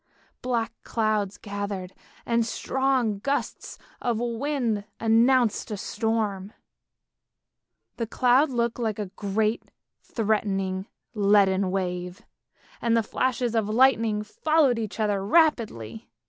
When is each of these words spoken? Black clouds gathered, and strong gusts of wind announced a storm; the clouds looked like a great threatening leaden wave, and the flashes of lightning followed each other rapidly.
Black 0.41 0.73
clouds 0.81 1.37
gathered, 1.37 1.93
and 2.25 2.43
strong 2.43 3.19
gusts 3.19 3.77
of 4.01 4.19
wind 4.19 4.83
announced 4.99 5.69
a 5.69 5.77
storm; 5.77 6.53
the 7.97 8.07
clouds 8.07 8.51
looked 8.51 8.79
like 8.79 8.97
a 8.97 9.11
great 9.15 9.61
threatening 10.01 10.87
leaden 11.13 11.69
wave, 11.69 12.23
and 12.81 12.97
the 12.97 13.03
flashes 13.03 13.53
of 13.53 13.69
lightning 13.69 14.23
followed 14.23 14.79
each 14.79 14.99
other 14.99 15.23
rapidly. 15.23 16.09